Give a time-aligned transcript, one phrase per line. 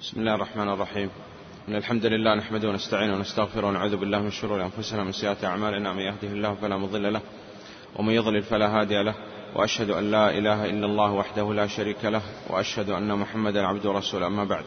[0.00, 1.10] بسم الله الرحمن الرحيم.
[1.68, 5.92] إن الحمد لله نحمده ونستعينه ونستغفره ونعوذ بالله من شرور أنفسنا ومن سيئات أعمالنا.
[5.92, 7.20] من يهده الله فلا مضل له
[7.96, 9.14] ومن يضلل فلا هادي له.
[9.54, 12.22] وأشهد أن لا إله إلا الله وحده لا شريك له.
[12.48, 14.26] وأشهد أن محمدا عبده ورسوله.
[14.26, 14.64] أما بعد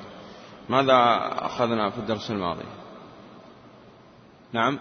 [0.69, 0.97] ماذا
[1.45, 2.65] أخذنا في الدرس الماضي؟
[4.53, 4.79] نعم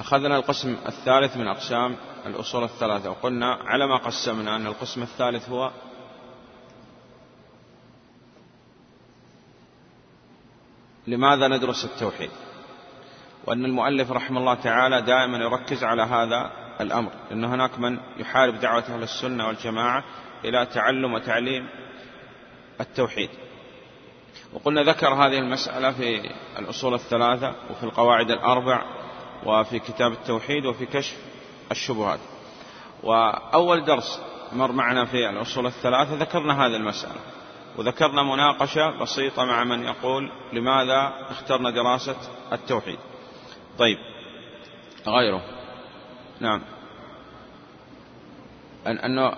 [0.00, 3.10] أخذنا القسم الثالث من أقسام الأصول الثلاثة.
[3.10, 5.70] وقلنا على ما قسمنا أن القسم الثالث هو
[11.06, 12.30] لماذا ندرس التوحيد؟
[13.46, 18.84] وأن المؤلف رحمه الله تعالى دائما يركز على هذا الأمر لأن هناك من يحارب دعوة
[18.88, 20.04] أهل السنة والجماعة
[20.44, 21.68] إلى تعلم وتعليم
[22.80, 23.30] التوحيد.
[24.52, 28.82] وقلنا ذكر هذه المسألة في الأصول الثلاثة وفي القواعد الأربع
[29.46, 31.16] وفي كتاب التوحيد وفي كشف
[31.70, 32.20] الشبهات.
[33.02, 34.20] وأول درس
[34.52, 37.20] مر معنا في الأصول الثلاثة ذكرنا هذه المسألة.
[37.78, 42.16] وذكرنا مناقشة بسيطة مع من يقول لماذا اخترنا دراسة
[42.52, 42.98] التوحيد.
[43.78, 43.98] طيب.
[45.06, 45.42] غيره.
[46.40, 46.62] نعم.
[48.86, 49.32] أن أنه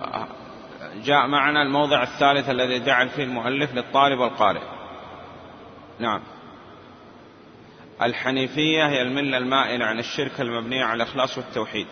[1.03, 4.61] جاء معنا الموضع الثالث الذي جعل فيه المؤلف للطالب والقارئ.
[5.99, 6.21] نعم.
[8.01, 11.87] الحنيفية هي الملة المائلة عن الشرك المبنية على الإخلاص والتوحيد.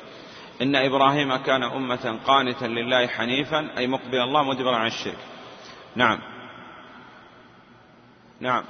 [0.61, 5.17] إن إبراهيم كان أمة قانتا لله حنيفا أي مقبل الله مدبرا عن الشرك.
[5.95, 6.32] نعم.
[8.43, 8.63] نعم.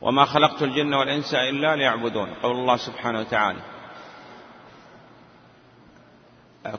[0.00, 3.60] وما خلقت الجن والإنس إلا ليعبدون قول الله سبحانه وتعالى.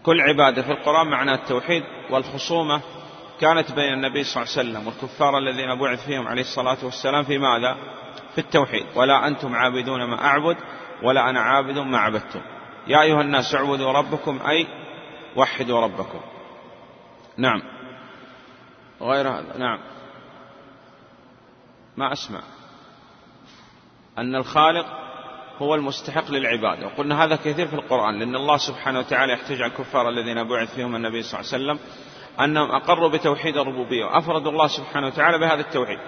[0.04, 2.82] كل عبادة في القرآن معنى التوحيد والخصومة
[3.42, 7.38] كانت بين النبي صلى الله عليه وسلم والكفار الذين بعث فيهم عليه الصلاة والسلام في
[7.38, 7.78] ماذا؟
[8.36, 8.86] في التوحيد.
[8.96, 10.58] ولا أنتم عابدون ما أعبد
[11.04, 12.42] ولا أنا عابد ما عبدتم.
[12.88, 14.68] يا أيها الناس اعبدوا ربكم أي
[15.36, 16.20] وحدوا ربكم.
[17.38, 17.62] نعم.
[19.02, 19.58] غير هذا.
[19.58, 19.80] نعم.
[21.98, 22.42] ما أسمع.
[24.18, 24.86] أن الخالق
[25.58, 26.86] هو المستحق للعبادة.
[26.88, 30.96] وقلنا هذا كثير في القرآن لأن الله سبحانه وتعالى يحتج على الكفار الذين بعث فيهم
[30.96, 31.80] النبي صلى الله عليه وسلم
[32.40, 36.00] أنهم أقروا بتوحيد الربوبية وأفردوا الله سبحانه وتعالى بهذا التوحيد.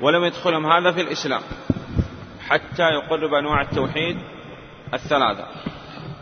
[0.00, 1.42] ولم يدخلهم هذا في الإسلام
[2.48, 4.16] حتى يقروا بأنواع التوحيد
[4.94, 5.46] الثلاثة.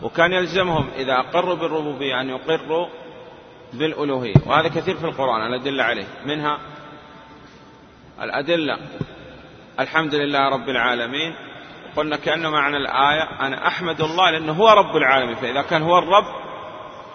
[0.01, 2.87] وكان يلزمهم إذا أقروا بالربوبية أن يقروا
[3.73, 4.35] بالألوهية.
[4.45, 6.07] وهذا كثير في القرآن الأدلة عليه.
[6.25, 6.59] منها
[8.21, 8.77] الأدلة
[9.79, 11.33] الحمد لله رب العالمين.
[11.95, 16.25] قلنا كأنه معنى الآية أنا أحمد الله لأنه هو رب العالمين فإذا كان هو الرب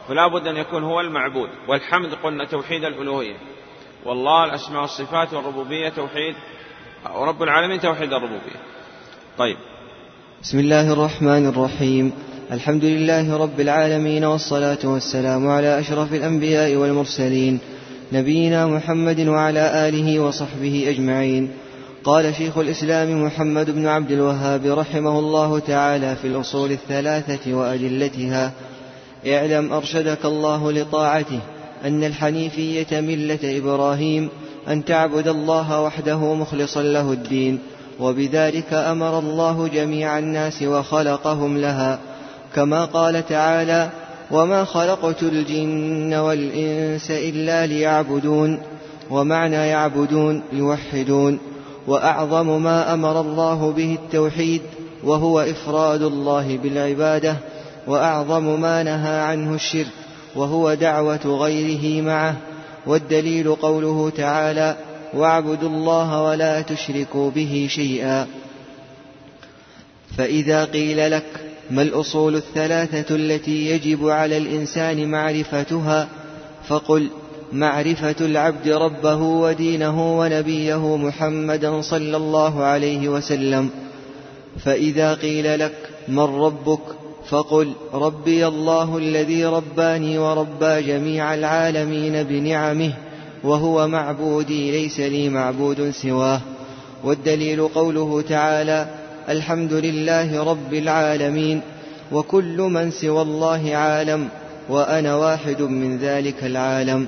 [0.09, 1.49] فلا بد أن يكون هو المعبود.
[1.69, 3.37] والحمد قلنا توحيد الألوهية.
[4.05, 6.35] والله الأسماء والصفات والربوبية توحيد
[7.15, 8.61] ورب العالمين توحيد الربوبية.
[9.39, 9.57] طيب.
[10.43, 12.13] بسم الله الرحمن الرحيم.
[12.53, 17.61] الحمد لله رب العالمين والصلاة والسلام على أشرف الأنبياء والمرسلين
[18.13, 21.53] نبينا محمد وعلى آله وصحبه أجمعين.
[22.05, 28.53] قال شيخ الإسلام محمد بن عبد الوهاب رحمه الله تعالى في الأصول الثلاثة وأدلتها
[29.27, 31.41] اعلم أرشدك الله لطاعته
[31.85, 34.29] أن الحنيفية ملة إبراهيم
[34.69, 37.59] أن تعبد الله وحده مخلصا له الدين
[38.01, 41.99] وبذلك أمر الله جميع الناس وخلقهم لها
[42.55, 43.91] كما قال تعالى
[44.31, 48.63] وما خلقت الجن والإنس إلا ليعبدون
[49.11, 51.39] ومعنى يعبدون يوحدون.
[51.87, 54.63] وأعظم ما أمر الله به التوحيد
[55.05, 57.37] وهو إفراد الله بالعبادة
[57.87, 59.93] وأعظم ما نهى عنه الشرك
[60.37, 62.37] وهو دعوة غيره معه.
[62.87, 64.77] والدليل قوله تعالى
[65.15, 68.27] واعبدوا الله ولا تشركوا به شيئا.
[70.19, 71.27] فإذا قيل لك
[71.71, 76.09] ما الأصول الثلاثة التي يجب على الإنسان معرفتها؟
[76.69, 77.09] فقل
[77.53, 83.71] معرفة العبد ربه ودينه ونبيه محمدا صلى الله عليه وسلم.
[84.65, 85.75] فإذا قيل لك
[86.09, 86.81] من ربك
[87.29, 92.93] فقل ربي الله الذي رباني وربى جميع العالمين بنعمه
[93.45, 96.41] وهو معبودي ليس لي معبود سواه.
[97.05, 98.87] والدليل قوله تعالى
[99.29, 101.61] الحمد لله رب العالمين
[102.13, 104.29] وكل من سوى الله عالم
[104.69, 107.07] وأنا واحد من ذلك العالم.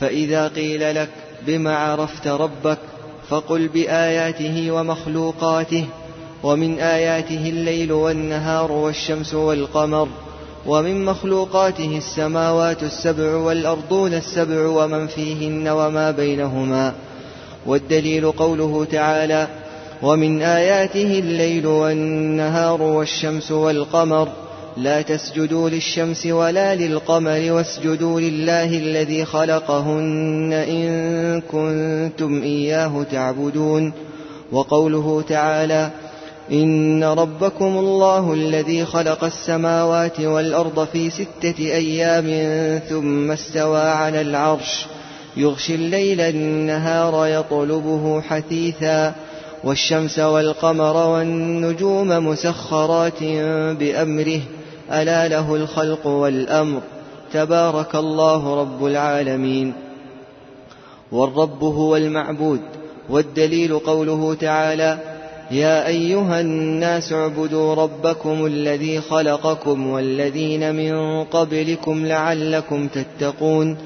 [0.00, 1.08] فإذا قيل لك
[1.46, 2.78] بما عرفت ربك
[3.28, 5.86] فقل بآياته ومخلوقاته
[6.42, 10.08] ومن آياته الليل والنهار والشمس والقمر
[10.66, 16.94] ومن مخلوقاته السماوات السبع والأرضون السبع ومن فيهن وما بينهما
[17.66, 19.48] والدليل قوله تعالى
[20.02, 24.28] ومن آياته الليل والنهار والشمس والقمر
[24.76, 33.92] لا تسجدوا للشمس ولا للقمر واسجدوا لله الذي خلقهن إن كنتم إياه تعبدون.
[34.52, 35.90] وقوله تعالى
[36.52, 42.28] إن ربكم الله الذي خلق السماوات والأرض في ستة أيام
[42.88, 44.86] ثم استوى على العرش.
[45.36, 49.14] يغشي الليل النهار يطلبه حثيثا.
[49.64, 53.22] والشمس والقمر والنجوم مسخرات
[53.78, 54.40] بأمره.
[54.92, 56.80] ألا له الخلق والأمر.
[57.32, 59.72] تبارك الله رب العالمين.
[61.12, 62.60] والرب هو المعبود.
[63.10, 64.98] والدليل قوله تعالى
[65.50, 73.76] يا أيها الناس اعبدوا ربكم الذي خلقكم والذين من قبلكم لعلكم تتقون.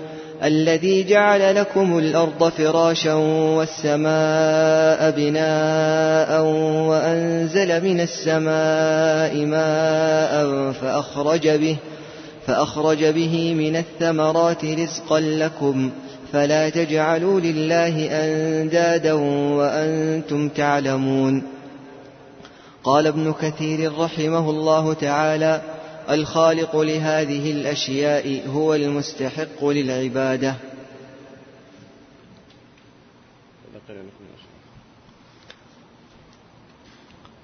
[0.45, 3.15] الذي جعل لكم الأرض فراشا
[3.57, 6.43] والسماء بناء
[6.89, 11.77] وأنزل من السماء ماء فأخرج به
[12.47, 15.91] فأخرج به من الثمرات رزقا لكم
[16.33, 19.13] فلا تجعلوا لله أندادا
[19.57, 21.43] وأنتم تعلمون.
[22.85, 25.61] قال ابن كثير رحمه الله تعالى
[26.11, 30.55] الخالق لهذه الأشياء هو المستحق للعبادة.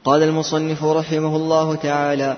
[0.05, 2.37] قال المصنف رحمه الله تعالى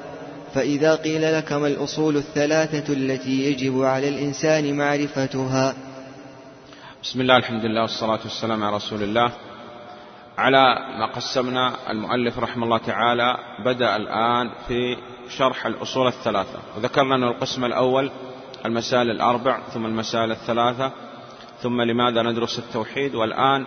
[0.55, 5.75] فإذا قيل لك ما الأصول الثلاثة التي يجب على الإنسان معرفتها؟
[7.03, 9.33] بسم الله الحمد لله والصلاة والسلام على رسول الله.
[10.39, 14.97] على ما قسمنا المؤلف رحمه الله تعالى بدأ الآن في
[15.29, 16.59] شرح الأصول الثلاثة.
[16.77, 18.11] وذكرنا أن القسم الأول
[18.67, 20.93] المسائل الأربع ثم المسائل الثلاثة
[21.63, 23.67] ثم لماذا ندرس التوحيد والآن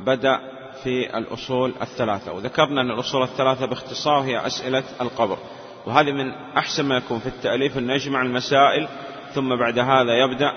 [0.00, 0.40] بدأ
[0.84, 2.32] في الأصول الثلاثة.
[2.32, 5.38] وذكرنا أن الأصول الثلاثة باختصار هي أسئلة القبر.
[5.86, 8.88] وهذه من أحسن ما يكون في التأليف أن يجمع المسائل
[9.34, 10.52] ثم بعد هذا يبدأ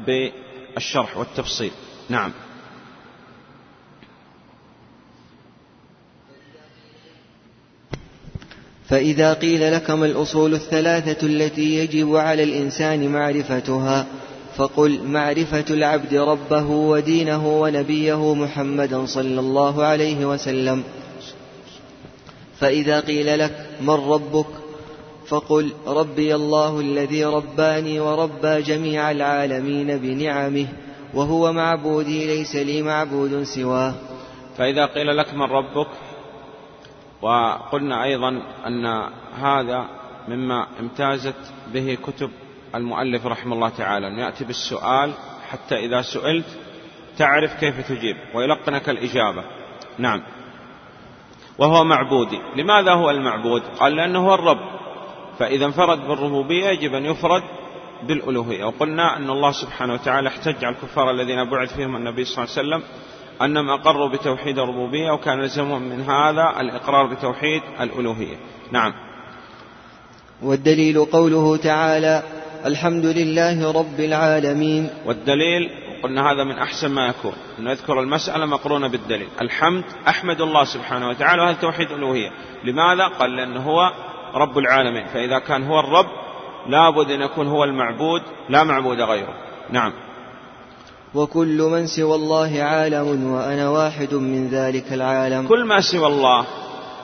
[0.00, 1.72] بالشرح والتفصيل.
[2.08, 2.32] نعم.
[8.92, 14.06] فإذا قيل لك ما الأصول الثلاثة التي يجب على الإنسان معرفتها
[14.56, 20.82] فقل معرفة العبد ربه ودينه ونبيه محمدا صلى الله عليه وسلم.
[22.58, 24.46] فإذا قيل لك من ربك
[25.26, 30.66] فقل ربي الله الذي رباني وربى جميع العالمين بنعمه
[31.14, 33.94] وهو معبودي ليس لي معبود سواه.
[34.58, 35.88] فإذا قيل لك من ربك
[37.22, 38.86] وقلنا أيضا أن
[39.40, 39.86] هذا
[40.28, 42.30] مما امتازت به كتب
[42.74, 44.08] المؤلف رحمه الله تعالى.
[44.08, 45.12] أن يأتي بالسؤال
[45.50, 46.58] حتى إذا سئلت
[47.18, 48.16] تعرف كيف تجيب.
[48.34, 49.44] ويلقنك الإجابة.
[49.98, 50.22] نعم.
[51.58, 52.38] وهو معبودي.
[52.56, 54.60] لماذا هو المعبود؟ قال لأنه هو الرب.
[55.38, 57.42] فإذا انفرد بالربوبية يجب أن يفرد
[58.02, 58.64] بالألوهية.
[58.64, 62.68] وقلنا أن الله سبحانه وتعالى احتج على الكفار الذين بعث فيهم النبي صلى الله عليه
[62.68, 62.82] وسلم
[63.42, 68.36] أنهم أقروا بتوحيد الربوبية وكان يلزمهم من هذا الإقرار بتوحيد الألوهية.
[68.72, 68.92] نعم.
[70.42, 72.22] والدليل قوله تعالى
[72.66, 74.90] الحمد لله رب العالمين.
[75.06, 75.70] والدليل
[76.02, 79.28] قلنا هذا من أحسن ما يكون أن نذكر المسألة مقرونة بالدليل.
[79.40, 82.30] الحمد أحمد الله سبحانه وتعالى وهذا توحيد الألوهية.
[82.64, 83.92] لماذا؟ قال لأنه هو
[84.34, 86.06] رب العالمين فإذا كان هو الرب
[86.68, 89.34] لابد أن يكون هو المعبود لا معبود غيره.
[89.70, 89.92] نعم.
[91.14, 95.48] وكل من سوى الله عالم وأنا واحد من ذلك العالم.
[95.48, 96.46] كل ما سوى الله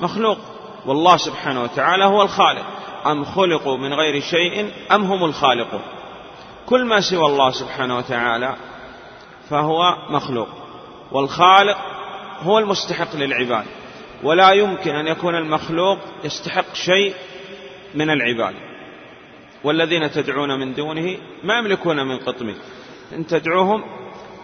[0.01, 0.39] مخلوق
[0.87, 2.65] والله سبحانه وتعالى هو الخالق.
[3.07, 5.81] أم خلقوا من غير شيء أم هم الخالقون
[6.67, 8.57] كل ما سوى الله سبحانه وتعالى
[9.51, 10.49] فهو مخلوق
[11.13, 11.77] والخالق
[12.43, 13.65] هو المستحق للعباد.
[14.23, 17.15] ولا يمكن أن يكون المخلوق يستحق شيء
[17.95, 18.55] من العباد.
[19.65, 22.57] والذين تدعون من دونه ما يملكون من قطمير
[23.13, 23.85] إن تدعوهم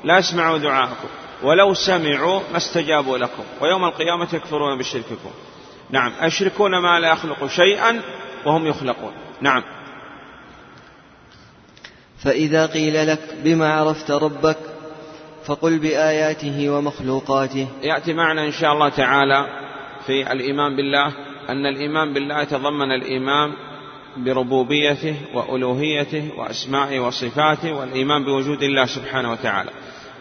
[0.05, 1.09] لا يسمعوا دعاءكم
[1.43, 5.31] ولو سمعوا ما استجابوا لكم ويوم القيامة يكفرون بشرككم.
[5.91, 6.13] نعم.
[6.21, 8.01] أشركون ما لا يخلق شيئا
[8.47, 9.13] وهم يخلقون.
[9.41, 9.63] نعم.
[12.19, 14.57] فإذا قيل لك بما عرفت ربك
[15.45, 17.69] فقل بآياته ومخلوقاته.
[17.83, 19.47] يأتي معنا إن شاء الله تعالى
[20.07, 21.07] في الإيمان بالله
[21.49, 23.53] أن الإيمان بالله يتضمن الإيمان
[24.17, 29.71] بربوبيته وألوهيته وأسمائه وصفاته والإيمان بوجود الله سبحانه وتعالى.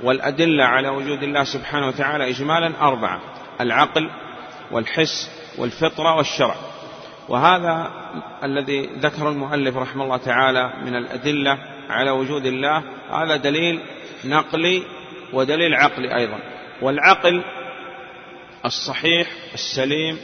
[0.03, 3.21] والأدلة على وجود الله سبحانه وتعالى اجمالا أربعة
[3.61, 4.09] العقل
[4.71, 6.55] والحس والفطرة والشرع.
[7.29, 7.91] وهذا
[8.43, 11.57] الذي ذكر المؤلف رحمه الله تعالى من الأدلة
[11.89, 13.79] على وجود الله هذا دليل
[14.25, 14.83] نقلي
[15.33, 16.39] ودليل عقلي أيضا.
[16.81, 17.43] والعقل
[18.65, 20.17] الصحيح السليم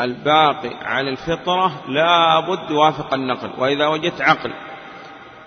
[0.00, 3.50] الباقي على الفطرة لا بد يوافق النقل.
[3.58, 4.52] وإذا وجدت عقل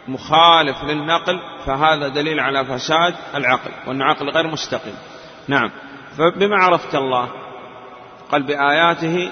[0.07, 4.95] مخالف للنقل فهذا دليل على فساد العقل وأن عقل غير مستقيم
[5.47, 5.71] نعم.
[6.17, 7.29] فبما عرفت الله
[8.31, 9.31] قال بآياته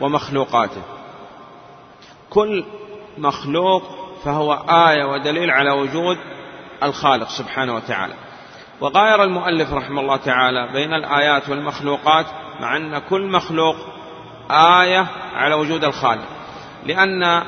[0.00, 0.82] ومخلوقاته.
[2.30, 2.64] كل
[3.18, 3.82] مخلوق
[4.24, 6.18] فهو آية ودليل على وجود
[6.82, 8.14] الخالق سبحانه وتعالى.
[8.80, 12.26] وغاير المؤلف رحمه الله تعالى بين الآيات والمخلوقات
[12.60, 13.76] مع أن كل مخلوق
[14.50, 16.28] آية على وجود الخالق.
[16.86, 17.42] لأن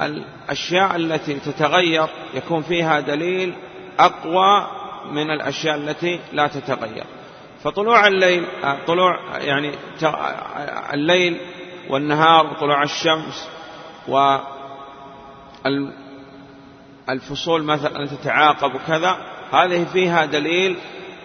[0.00, 3.54] الأشياء التي تتغير يكون فيها دليل
[3.98, 4.66] أقوى
[5.12, 7.04] من الأشياء التي لا تتغير.
[7.64, 8.46] فطلوع الليل
[8.86, 9.74] طلوع يعني
[10.92, 11.40] الليل
[11.90, 13.48] والنهار وطلوع الشمس
[17.08, 19.16] والفصول مثلا تتعاقب وكذا
[19.52, 20.76] هذه فيها دليل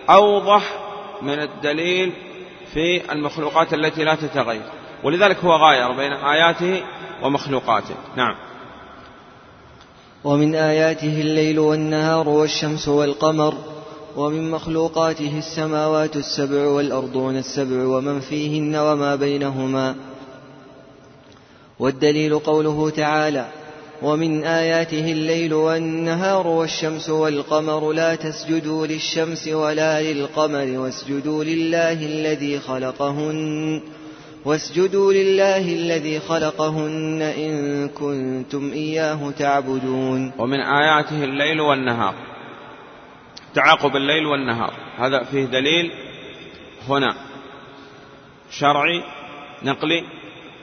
[0.10, 0.64] أوضح
[1.22, 2.14] من الدليل
[2.74, 4.62] في المخلوقات التي لا تتغير.
[5.04, 6.84] ولذلك هو غاير بين آياته
[7.22, 7.96] ومخلوقاته.
[8.16, 8.36] نعم.
[10.26, 13.54] ومن آياته الليل والنهار والشمس والقمر
[14.18, 19.96] ومن مخلوقاته السماوات السبع والأرضون السبع ومن فيهن وما بينهما
[21.80, 23.48] والدليل قوله تعالى
[24.02, 33.82] ومن آياته الليل والنهار والشمس والقمر لا تسجدوا للشمس ولا للقمر واسجدوا لله الذي خلقهن
[34.46, 40.34] واسجدوا لله الذي خلقهن إن كنتم إياه تعبدون.
[40.38, 42.14] ومن آياته الليل والنهار.
[43.54, 44.74] تعاقب الليل والنهار.
[44.98, 45.92] هذا فيه دليل
[46.90, 47.16] هنا.
[48.52, 49.04] شرعي
[49.64, 50.04] نقلي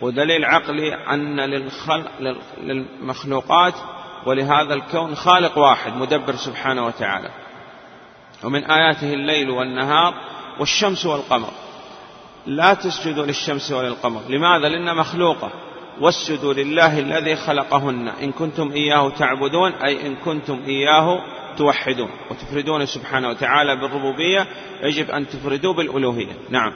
[0.00, 2.10] ودليل عقلي أن للخلق
[2.62, 3.74] للمخلوقات
[4.26, 7.30] ولهذا الكون خالق واحد مدبر سبحانه وتعالى.
[8.44, 10.14] ومن آياته الليل والنهار
[10.58, 11.61] والشمس والقمر.
[12.46, 14.20] لا تسجدوا للشمس وللقمر.
[14.28, 15.50] لماذا؟ لأن مخلوقة.
[16.00, 18.08] واسجدوا لله الذي خلقهن.
[18.08, 21.18] إن كنتم إياه تعبدون أي إن كنتم إياه
[21.58, 22.10] توحدون.
[22.30, 24.46] وتفردون سبحانه وتعالى بالربوبية
[24.82, 26.32] يجب أن تفردوا بالألوهية.
[26.50, 26.72] نعم.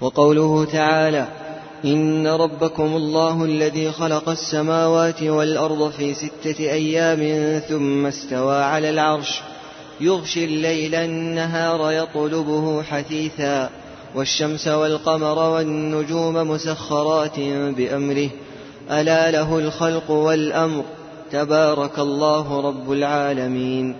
[0.00, 1.28] وقوله تعالى
[1.84, 9.40] إن ربكم الله الذي خلق السماوات والأرض في ستة أيام ثم استوى على العرش.
[10.00, 13.70] يغشي الليل النهار يطلبه حثيثا
[14.14, 17.40] والشمس والقمر والنجوم مسخرات
[17.76, 18.30] بأمره.
[18.90, 20.84] ألا له الخلق والأمر.
[21.30, 23.96] تبارك الله رب العالمين.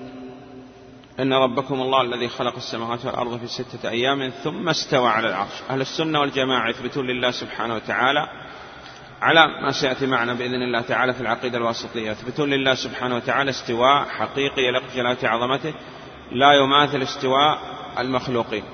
[1.21, 5.63] إن ربكم الله الذي خلق السماوات والأرض في ستة أيام ثم استوى على العرش.
[5.71, 8.29] أهل السنة والجماعة يثبتون لله سبحانه وتعالى
[9.23, 12.11] على ما سيأتي معنا بإذن الله تعالى في العقيدة الواسطية.
[12.11, 15.75] يثبتون لله سبحانه وتعالى استواء حقيقي يليق جلالة عظمته
[16.33, 17.59] لا يماثل استواء
[17.99, 18.65] المخلوقين.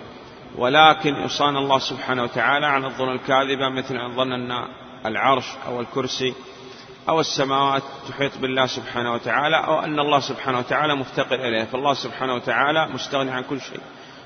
[0.57, 4.69] ولكن يصان الله سبحانه وتعالى عن الظن الكاذبة مثل أن ظن أن
[5.07, 6.35] العرش أو الكرسي
[7.09, 11.65] أو السماوات تحيط بالله سبحانه وتعالى أو أن الله سبحانه وتعالى مفتقر إليه.
[11.65, 13.81] فالله سبحانه وتعالى مستغني عن كل شيء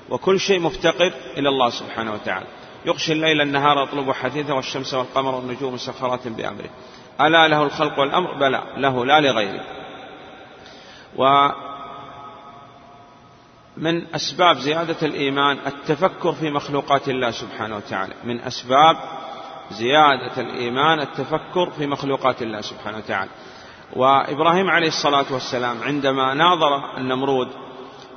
[0.09, 2.45] وكل شيء مفتقر إلى الله سبحانه وتعالى.
[2.85, 6.69] يغشي الليل النهار يطلب حثيثا والشمس والقمر والنجوم مسخرات بأمره.
[7.21, 9.63] ألا له الخلق والأمر؟ بلى له لا لغيره.
[11.15, 11.55] ومن
[14.15, 18.13] أسباب زيادة الإيمان التفكر في مخلوقات الله سبحانه وتعالى.
[18.23, 18.97] من أسباب
[19.71, 23.31] زيادة الإيمان التفكر في مخلوقات الله سبحانه وتعالى.
[23.95, 27.47] وإبراهيم عليه الصلاة والسلام عندما ناظر النمرود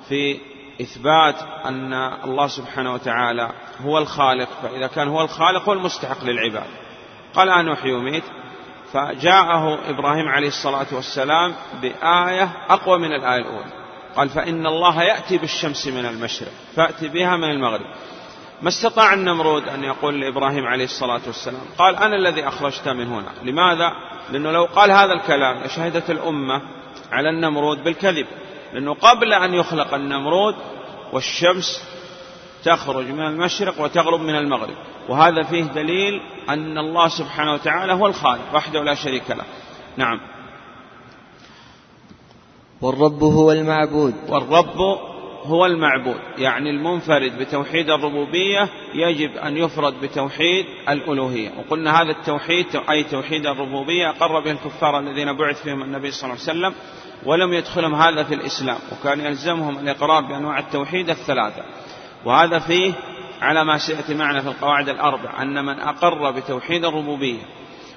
[0.09, 0.41] في
[0.81, 1.93] إثبات أن
[2.25, 3.51] الله سبحانه وتعالى
[3.85, 6.67] هو الخالق فإذا كان هو الخالق هو المستحق للعباد.
[7.35, 8.25] قال أنا أحيي وميت
[8.93, 13.73] فجاءه إبراهيم عليه الصلاة والسلام بآية أقوى من الآية الأولى.
[14.17, 17.87] قال فإن الله يأتي بالشمس من المشرق فأتي بها من المغرب.
[18.63, 23.33] ما استطاع النمرود أن يقول لإبراهيم عليه الصلاة والسلام؟ قال أنا الذي أخرجت من هنا.
[23.43, 23.93] لماذا؟
[24.33, 26.63] لأنه لو قال هذا الكلام لشهدت الأمة
[27.13, 28.27] على النمرود بالكذب.
[28.73, 30.55] لأنه قبل أن يخلق النمرود
[31.13, 31.83] والشمس
[32.65, 34.75] تخرج من المشرق وتغرب من المغرب.
[35.09, 39.45] وهذا فيه دليل أن الله سبحانه وتعالى هو الخالق وحده لا شريك له.
[39.97, 40.21] نعم.
[42.83, 44.15] والرب هو المعبود.
[44.29, 44.99] والرب
[45.45, 51.51] هو المعبود يعني المنفرد بتوحيد الربوبية يجب أن يفرد بتوحيد الألوهية.
[51.59, 56.43] وقلنا هذا التوحيد أي توحيد الربوبية أقر به الكفار الذين بعث فيهم النبي صلى الله
[56.49, 56.75] عليه وسلم
[57.25, 61.63] ولم يدخلهم هذا في الإسلام وكان يلزمهم الإقرار بأنواع التوحيد الثلاثة.
[62.25, 62.93] وهذا فيه
[63.41, 67.43] على ما سيأتي معنا في القواعد الأربع أن من أقر بتوحيد الربوبية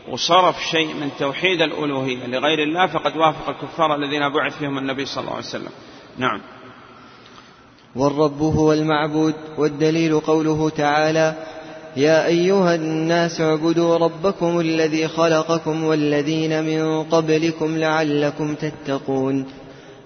[0.09, 5.21] وصرف شيء من توحيد الألوهية لغير الله فقد وافق الكفار الذين بعث فيهم النبي صلى
[5.21, 5.71] الله عليه وسلم.
[6.17, 6.41] نعم.
[7.95, 11.35] والرب هو المعبود والدليل قوله تعالى
[11.97, 19.45] يا أيها الناس اعبدوا ربكم الذي خلقكم والذين من قبلكم لعلكم تتقون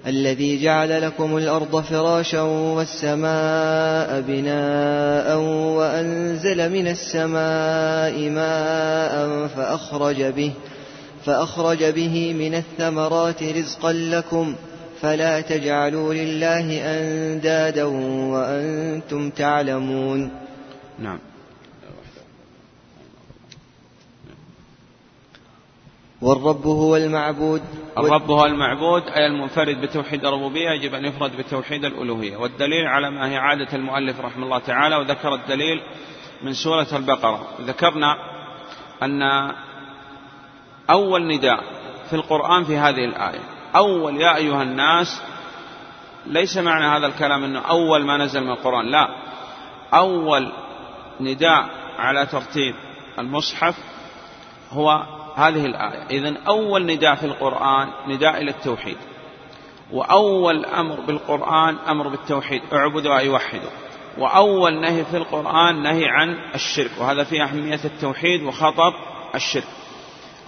[0.08, 5.38] الذي جعل لكم الأرض فراشا والسماء بناء
[5.78, 10.52] وأنزل من السماء ماء فأخرج به
[11.26, 14.56] فأخرج به من الثمرات رزقا لكم
[15.02, 20.30] فلا تجعلوا لله أندادا وأنتم تعلمون
[21.00, 21.20] نعم.
[26.24, 27.62] والرب هو المعبود.
[27.98, 32.38] الرب هو المعبود أي المنفرد بتوحيد الربوبية يجب أن يفرد بتوحيد الألوهية.
[32.38, 35.82] والدليل على ما هي عادة المؤلف رحمه الله تعالى وذكر الدليل
[36.44, 37.48] من سورة البقرة.
[37.62, 38.16] ذكرنا
[39.04, 39.22] أن
[40.90, 41.64] أول نداء
[42.10, 43.44] في القرآن في هذه الآية.
[43.76, 45.22] أول يا أيها الناس
[46.26, 49.08] ليس معنى هذا الكلام أنه أول ما نزل من القرآن لا.
[49.94, 50.52] أول
[51.20, 52.76] نداء على ترتيب
[53.20, 53.76] المصحف
[54.72, 55.04] هو
[55.36, 56.06] هذه الآية.
[56.10, 58.98] إذن أول نداء في القرآن نداء إلى التوحيد.
[59.92, 62.62] وأول أمر بالقرآن أمر بالتوحيد.
[62.74, 63.70] اعبدوا أي وحدوا.
[64.18, 66.92] وأول نهي في القرآن نهي عن الشرك.
[67.00, 68.94] وهذا في أهمية التوحيد وخطر
[69.36, 69.68] الشرك.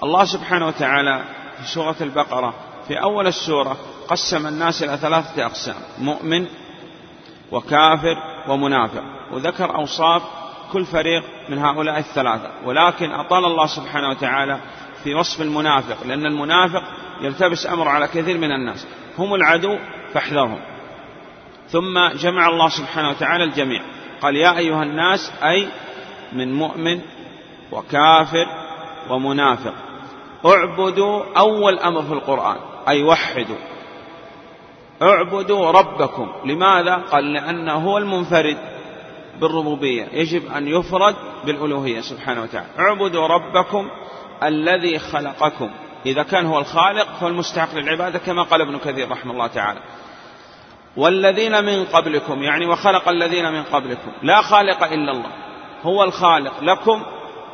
[0.03, 1.23] الله سبحانه وتعالى
[1.57, 2.53] في سورة البقرة
[2.87, 3.77] في أول السورة
[4.07, 5.75] قسم الناس إلى ثلاثة أقسام.
[5.99, 6.45] مؤمن
[7.51, 9.03] وكافر ومنافق.
[9.31, 10.21] وذكر أوصاف
[10.75, 12.49] كل فريق من هؤلاء الثلاثة.
[12.65, 14.59] ولكن أطال الله سبحانه وتعالى
[15.03, 16.83] في وصف المنافق لأن المنافق
[17.21, 18.87] يلتبس أمر على كثير من الناس.
[19.17, 19.77] هم العدو
[20.13, 20.59] فاحذرهم.
[21.69, 23.81] ثم جمع الله سبحانه وتعالى الجميع.
[24.21, 25.67] قال يا أيها الناس أي
[26.33, 27.01] من مؤمن
[27.71, 28.47] وكافر
[29.09, 29.73] ومنافق
[30.45, 33.57] اعبدوا أول أمر في القرآن أي وحدوا.
[35.01, 36.31] اعبدوا ربكم.
[36.45, 38.74] لماذا؟ قال لأنه هو المنفرد.
[39.39, 40.07] بالربوبية.
[40.13, 41.15] يجب أن يفرد
[41.45, 42.67] بالألوهية سبحانه وتعالى.
[42.79, 43.89] اعبدوا ربكم
[44.43, 45.69] الذي خلقكم.
[46.05, 49.79] إذا كان هو الخالق فهو المستحق للعبادة كما قال ابن كثير رحمه الله تعالى.
[50.97, 54.11] والذين من قبلكم يعني وخلق الذين من قبلكم.
[54.23, 55.31] لا خالق إلا الله.
[55.83, 57.03] هو الخالق لكم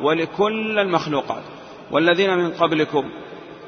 [0.00, 1.42] ولكل المخلوقات.
[1.90, 3.10] والذين من قبلكم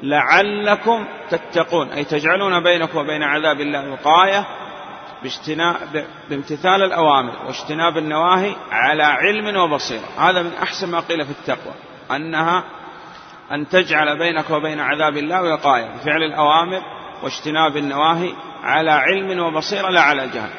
[0.03, 1.89] لعلكم تتقون.
[1.89, 4.45] أي تجعلون بينكم وبين عذاب الله وقاية.
[6.29, 11.73] بامتثال الأوامر واجتناب النواهي على علم وبصيرة هذا من أحسن ما قيل في التقوى
[12.11, 12.63] أنها
[13.51, 16.81] أن تجعل بينك وبين عذاب الله وقاية بفعل الأوامر
[17.23, 20.49] واجتناب النواهي على علم وبصيرة لا على جهل.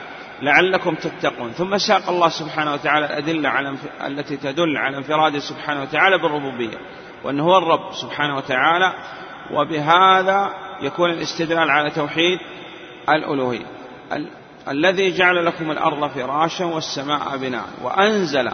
[0.42, 1.50] لعلكم تتقون.
[1.50, 3.74] ثم ساق الله سبحانه وتعالى الأدلة على
[4.06, 6.78] التي تدل على انفراده سبحانه وتعالى بالربوبية
[7.24, 8.92] وأنه هو الرب سبحانه وتعالى
[9.52, 12.38] وبهذا يكون الاستدلال على توحيد
[13.08, 13.66] الألوهية.
[14.12, 14.28] ال-
[14.68, 18.50] الذي جعل لكم الأرض فراشا والسماء بناء وأنزل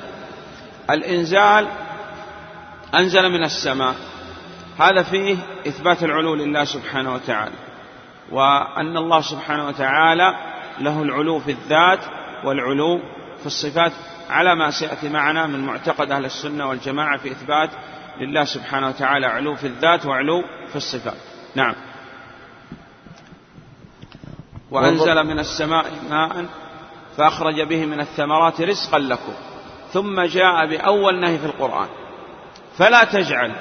[0.91, 1.69] الإنزال
[2.95, 3.95] أنزل من السماء.
[4.79, 7.55] هذا فيه إثبات العلو لله سبحانه وتعالى
[8.31, 10.35] وأن الله سبحانه وتعالى
[10.81, 12.01] له العلو في الذات
[12.45, 13.01] والعلو
[13.41, 13.93] في الصفات
[14.31, 17.71] على ما سيأتي معنا من معتقد أهل السنة والجماعة في إثبات
[18.21, 21.17] لله سبحانه وتعالى علو في الذات وعلو في الصفات.
[21.55, 21.75] نعم.
[24.73, 26.47] وأنزل من السماء ماء
[27.17, 29.33] فأخرج به من الثمرات رزقا لكم.
[29.93, 31.89] ثم جاء بأول نهي في القرآن.
[32.79, 33.53] فلا تجعل.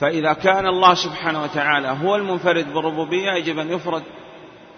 [0.00, 4.02] فإذا كان الله سبحانه وتعالى هو المنفرد بالربوبية يجب أن يفرد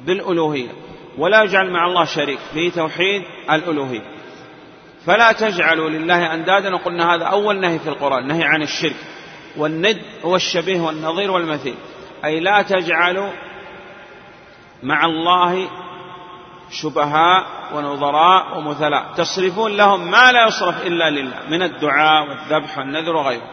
[0.00, 0.68] بالألوهية.
[1.18, 2.38] ولا يجعل مع الله شريك.
[2.54, 4.02] في توحيد الألوهية.
[5.06, 6.74] فلا تجعلوا لله أندادا.
[6.74, 8.96] وقلنا هذا أول نهي في القرآن نهي عن الشرك.
[9.56, 11.74] والند هو الشبيه والنظير والمثيل.
[12.24, 13.30] أي لا تجعلوا
[14.82, 15.68] مع الله
[16.70, 19.12] شبهاء ونظراء ومثلاء.
[19.16, 23.50] تصرفون لهم ما لا يصرف إلا لله من الدعاء والذبح والنذر وغيره.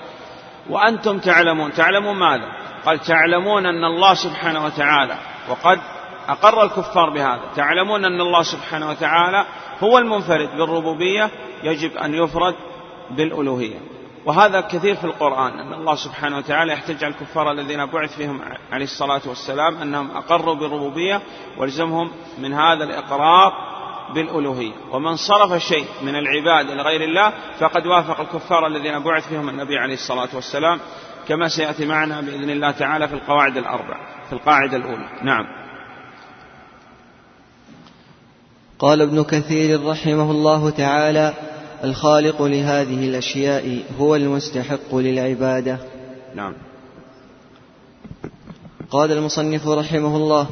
[0.69, 2.51] وأنتم تعلمون تعلمون ماذا؟
[2.85, 5.17] قال تعلمون أن الله سبحانه وتعالى
[5.49, 5.79] وقد
[6.27, 9.45] أقر الكفار بهذا تعلمون أن الله سبحانه وتعالى
[9.83, 11.29] هو المنفرد بالربوبية
[11.63, 12.55] يجب أن يفرد
[13.11, 13.79] بالألوهية.
[14.25, 18.85] وهذا كثير في القرآن أن الله سبحانه وتعالى يحتج على الكفار الذين بعث فيهم عليه
[18.85, 21.21] الصلاة والسلام أنهم أقروا بالربوبية
[21.57, 23.53] ولزمهم من هذا الإقرار
[24.13, 24.73] بالألوهية.
[24.91, 29.77] ومن صرف شيء من العباد إلى غير الله فقد وافق الكفار الذين بعث فيهم النبي
[29.77, 30.79] عليه الصلاة والسلام
[31.27, 35.09] كما سيأتي معنا بإذن الله تعالى في القواعد الأربع في القاعدة الأولى.
[35.23, 35.45] نعم.
[38.79, 41.33] قال ابن كثير رحمه الله تعالى
[41.83, 45.77] الخالق لهذه الأشياء هو المستحق للعبادة.
[46.35, 46.53] نعم.
[48.91, 50.47] قال المصنف رحمه الله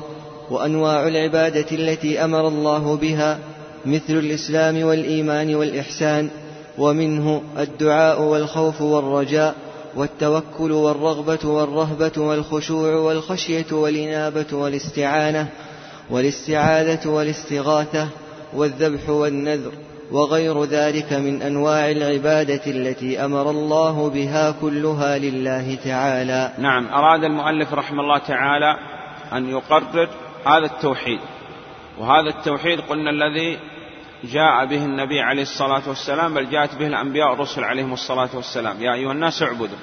[0.50, 3.40] وأنواع العبادة التي أمر الله بها
[3.86, 6.30] مثل الإسلام والإيمان والإحسان
[6.78, 9.56] ومنه الدعاء والخوف والرجاء
[9.96, 15.48] والتوكل والرغبة والرهبة والخشوع والخشية والإنابة والاستعانة
[16.10, 18.08] والاستعاذة والاستغاثة
[18.54, 19.72] والذبح والنذر.
[20.12, 26.54] وغير ذلك من أنواع العبادة التي أمر الله بها كلها لله تعالى.
[26.58, 28.78] نعم أراد المؤلف رحمه الله تعالى
[29.34, 30.10] أن يقرر
[30.46, 31.20] هذا التوحيد.
[32.00, 33.60] وهذا التوحيد قلنا الذي
[34.24, 38.82] جاء به النبي عليه الصلاة والسلام بل جاءت به الأنبياء والرسل عليهم الصلاة والسلام.
[38.82, 39.78] يا أيها الناس اعبدوا.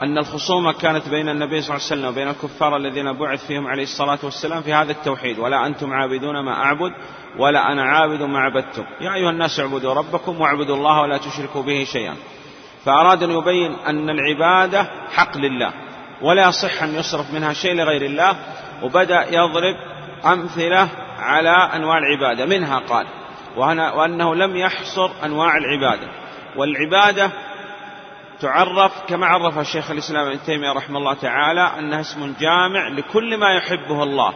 [0.00, 3.82] وأن الخصومة كانت بين النبي صلى الله عليه وسلم وبين الكفار الذين بعث فيهم عليه
[3.82, 5.38] الصلاة والسلام في هذا التوحيد.
[5.38, 6.92] ولا أنتم عابدون ما أعبد
[7.38, 8.84] ولا أنا عابد ما عبدتم.
[9.00, 12.14] يا أيها الناس اعبدوا ربكم واعبدوا الله ولا تشركوا به شيئا.
[12.84, 15.72] فأراد أن يبين أن العبادة حق لله
[16.22, 18.36] ولا يصح أن يصرف منها شيء لغير الله.
[18.82, 19.76] وبدأ يضرب
[20.26, 22.46] أمثلة على أنواع العبادة.
[22.46, 23.06] منها قال
[23.96, 26.08] وأنه لم يحصر أنواع العبادة.
[26.56, 27.30] والعبادة
[28.40, 33.50] تعرف كما عرف الشيخ الإسلام ابن تيمية رحمه الله تعالى أنها اسم جامع لكل ما
[33.50, 34.34] يحبه الله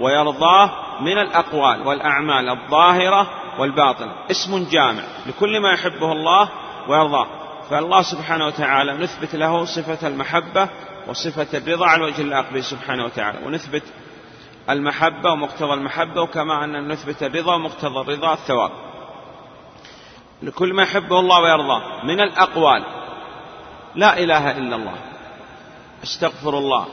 [0.00, 4.12] ويرضاه من الأقوال والأعمال الظاهرة والباطنة.
[4.30, 6.48] اسم جامع لكل ما يحبه الله
[6.88, 7.26] ويرضاه.
[7.70, 10.68] فالله سبحانه وتعالى نثبت له صفة المحبة
[11.08, 13.38] وصفة الرضا على وجه اللائق به سبحانه وتعالى.
[13.46, 13.82] ونثبت
[14.70, 18.70] المحبة ومقتضى المحبة وكما أن نثبت الرضا ومقتضى الرضا الثواب.
[20.42, 23.03] لكل ما يحبه الله ويرضاه من الأقوال
[23.94, 24.96] لا إله إلا الله.
[26.04, 26.86] أستغفر الله.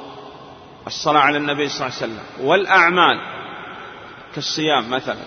[0.87, 2.47] الصلاة على النبي صلى الله عليه وسلم.
[2.47, 3.19] والأعمال
[4.35, 5.25] كالصيام مثلا.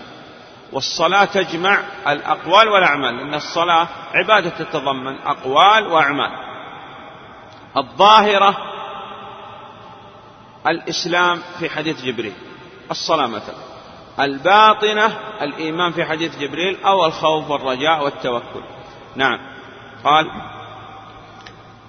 [0.71, 3.17] والصلاة تجمع الأقوال والأعمال.
[3.17, 6.31] لأن الصلاة عبادة تتضمن أقوال وأعمال.
[7.77, 8.57] الظاهرة
[10.67, 12.33] الإسلام في حديث جبريل.
[12.91, 13.55] الصلاة مثلا.
[14.19, 18.63] الباطنة الإيمان في حديث جبريل أو الخوف والرجاء والتوكل.
[19.15, 19.39] نعم.
[20.03, 20.31] قال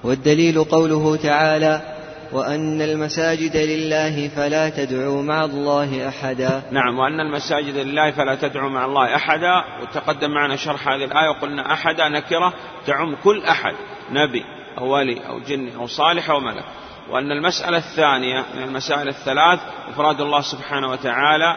[0.07, 1.97] والدليل قوله تعالى
[2.33, 6.63] وأن المساجد لله فلا تدعوا مع الله أحدا.
[6.71, 9.65] نعم وأن المساجد لله فلا تدعوا مع الله أحدا.
[9.83, 12.55] وتقدم معنا شرح هذه الآية وقلنا أحدا نكرة
[12.87, 13.75] تعم كل أحد
[14.11, 14.45] نبي
[14.79, 16.65] أو ولي أو جن أو صالح أو ملك.
[17.11, 21.57] وأن المسألة الثانية من المسائل الثلاث إفراد الله سبحانه وتعالى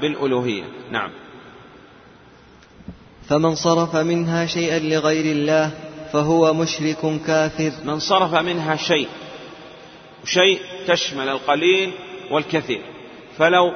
[0.00, 0.64] بالألوهية.
[0.90, 1.10] نعم.
[3.28, 5.70] فمن صرف منها شيئا لغير الله
[6.16, 7.72] فهو مشرك كافر.
[7.84, 9.08] من صرف منها شيء
[10.24, 11.92] شيء تشمل القليل
[12.30, 12.82] والكثير
[13.38, 13.72] فلو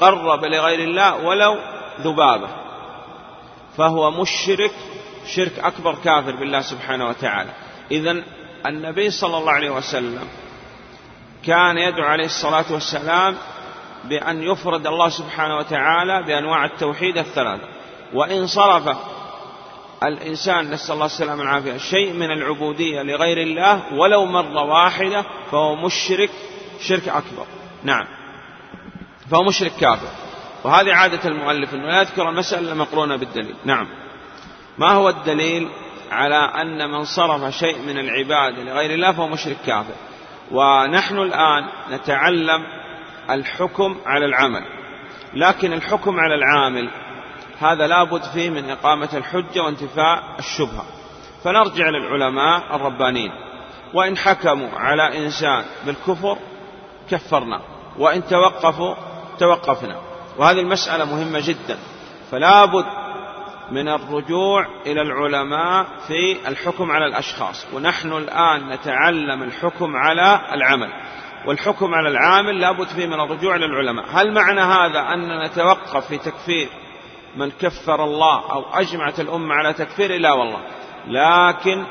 [0.00, 1.56] قرب لغير الله ولو
[2.00, 2.48] ذبابة.
[3.76, 4.70] فهو مشرك
[5.26, 7.50] شرك أكبر كافر بالله سبحانه وتعالى.
[7.90, 8.22] إذا
[8.66, 10.28] النبي صلى الله عليه وسلم
[11.46, 13.36] كان يدعو عليه الصلاة والسلام
[14.04, 17.68] بأن يفرد الله سبحانه وتعالى بأنواع التوحيد الثلاثة.
[18.14, 18.96] وإن صرف
[20.02, 21.76] الإنسان نسأل الله السلامة والعافية.
[21.76, 26.30] شيء من العبودية لغير الله ولو مرة واحدة فهو مشرك
[26.80, 27.46] شرك أكبر.
[27.84, 28.06] نعم.
[29.30, 30.08] فهو مشرك كافر.
[30.64, 33.54] وهذه عادة المؤلف أنه يذكر المسألة المقرونة بالدليل.
[33.64, 33.88] نعم.
[34.78, 35.68] ما هو الدليل
[36.10, 39.94] على أن من صرف شيء من العبادة لغير الله فهو مشرك كافر؟
[40.50, 42.66] ونحن الآن نتعلم
[43.30, 44.62] الحكم على العمل.
[45.34, 46.90] لكن الحكم على العامل
[47.60, 50.84] هذا لابد فيه من إقامة الحجة وانتفاء الشبهة.
[51.44, 53.30] فنرجع للعلماء الربانيين.
[53.94, 56.36] وإن حكموا على إنسان بالكفر
[57.10, 57.60] كفرنا
[57.98, 58.94] وإن توقفوا
[59.38, 59.96] توقفنا.
[60.38, 61.78] وهذه المسألة مهمة جدا.
[62.30, 62.86] فلا بد
[63.70, 67.66] من الرجوع إلى العلماء في الحكم على الأشخاص.
[67.72, 70.92] ونحن الآن نتعلم الحكم على العمل.
[71.46, 74.04] والحكم على العامل لابد فيه من الرجوع إلى العلماء.
[74.12, 76.68] هل معنى هذا أن نتوقف في تكفير
[77.36, 80.60] من كفر الله أو أجمعت الأمة على تكفيره لا والله.
[81.06, 81.84] لكن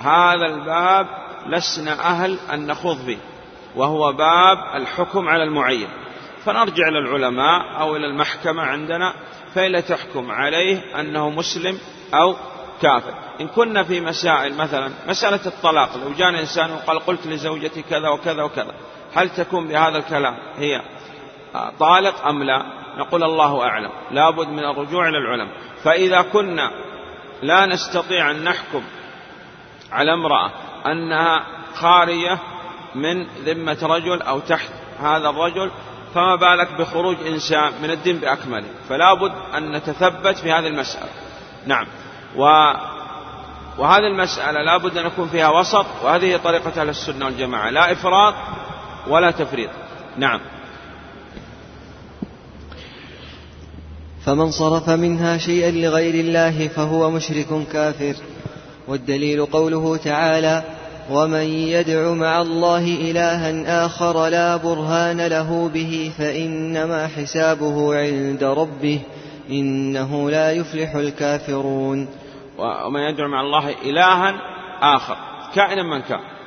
[0.00, 1.06] هذا الباب
[1.46, 3.18] لسنا أهل أن نخوض فيه
[3.76, 5.88] وهو باب الحكم على المعين.
[6.44, 9.14] فنرجع إلى العلماء أو إلى المحكمة عندنا
[9.54, 11.78] فإلا تحكم عليه أنه مسلم
[12.14, 12.36] أو
[12.82, 13.14] كافر.
[13.40, 18.42] إن كنا في مسائل مثلا مسألة الطلاق لو جاء إنسان وقال قلت لزوجتي كذا وكذا
[18.42, 18.74] وكذا
[19.14, 20.82] هل تكون بهذا الكلام هي
[21.78, 23.90] طالق أم لا؟ نقول الله أعلم.
[24.10, 26.70] لابد من الرجوع إلى العلماء فإذا كنا
[27.42, 28.82] لا نستطيع أن نحكم
[29.92, 30.50] على امرأة
[30.86, 32.38] أنها خارجة
[32.94, 35.70] من ذمة رجل أو تحت هذا الرجل
[36.14, 41.08] فما بالك بخروج إنسان من الدين بأكمله؟ فلا بد أن نتثبت في هذه المسألة.
[41.66, 41.86] نعم.
[42.36, 42.42] و
[43.78, 47.70] وهذه المسألة لا بد أن نكون فيها وسط وهذه طريقة أهل السنة والجماعة.
[47.70, 48.34] لا إفراط
[49.08, 49.70] ولا تفريط.
[50.16, 50.40] نعم.
[54.24, 58.14] فمن صرف منها شيئا لغير الله فهو مشرك كافر.
[58.88, 60.62] والدليل قوله تعالى
[61.10, 69.00] ومن يدع مع الله إلها آخر لا برهان له به فإنما حسابه عند ربه
[69.50, 72.08] إنه لا يفلح الكافرون.
[72.58, 74.34] ومن يدعو مع الله إلها
[74.80, 75.16] آخر
[75.54, 76.39] كائنا من كان.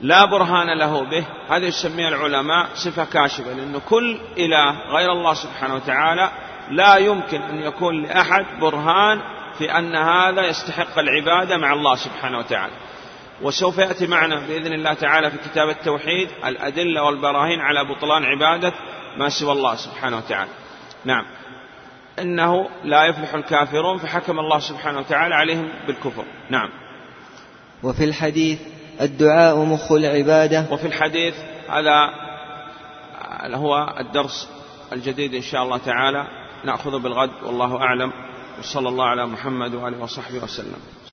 [0.00, 1.24] لا برهان له به.
[1.50, 6.30] هذا يسميها العلماء صفة كاشفة لأن كل إله غير الله سبحانه وتعالى
[6.70, 9.20] لا يمكن أن يكون لأحد برهان
[9.58, 12.72] في أن هذا يستحق العبادة مع الله سبحانه وتعالى.
[13.42, 18.72] وسوف يأتي معنا بإذن الله تعالى في كتاب التوحيد الأدلة والبراهين على بطلان عبادة
[19.16, 20.50] ما سوى الله سبحانه وتعالى.
[21.04, 21.24] نعم.
[22.18, 26.24] إنه لا يفلح الكافرون فحكم الله سبحانه وتعالى عليهم بالكفر.
[26.50, 26.70] نعم.
[27.82, 28.58] وفي الحديث
[29.00, 30.66] الدعاء مخ العبادة.
[30.70, 31.34] وفي الحديث
[31.68, 32.10] هذا
[33.54, 34.48] هو الدرس
[34.92, 36.26] الجديد إن شاء الله تعالى.
[36.64, 38.12] نأخذ بالغد والله أعلم.
[38.58, 40.97] وصلى الله على محمد وآله وصحبه وسلم.